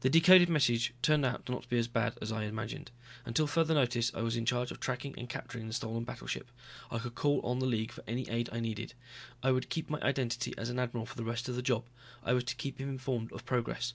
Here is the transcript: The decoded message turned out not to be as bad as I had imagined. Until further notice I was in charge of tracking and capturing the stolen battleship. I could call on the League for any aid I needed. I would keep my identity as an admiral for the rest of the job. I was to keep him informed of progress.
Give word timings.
The 0.00 0.10
decoded 0.10 0.50
message 0.50 0.92
turned 1.00 1.24
out 1.24 1.48
not 1.48 1.62
to 1.62 1.68
be 1.70 1.78
as 1.78 1.88
bad 1.88 2.18
as 2.20 2.30
I 2.30 2.42
had 2.42 2.50
imagined. 2.50 2.90
Until 3.24 3.46
further 3.46 3.72
notice 3.72 4.12
I 4.14 4.20
was 4.20 4.36
in 4.36 4.44
charge 4.44 4.70
of 4.70 4.78
tracking 4.78 5.14
and 5.18 5.26
capturing 5.26 5.68
the 5.68 5.72
stolen 5.72 6.04
battleship. 6.04 6.50
I 6.90 6.98
could 6.98 7.14
call 7.14 7.40
on 7.40 7.60
the 7.60 7.66
League 7.66 7.90
for 7.92 8.04
any 8.06 8.28
aid 8.28 8.50
I 8.52 8.60
needed. 8.60 8.92
I 9.42 9.52
would 9.52 9.70
keep 9.70 9.88
my 9.88 10.02
identity 10.02 10.52
as 10.58 10.68
an 10.68 10.78
admiral 10.78 11.06
for 11.06 11.16
the 11.16 11.24
rest 11.24 11.48
of 11.48 11.56
the 11.56 11.62
job. 11.62 11.86
I 12.22 12.34
was 12.34 12.44
to 12.44 12.56
keep 12.56 12.78
him 12.78 12.90
informed 12.90 13.32
of 13.32 13.46
progress. 13.46 13.94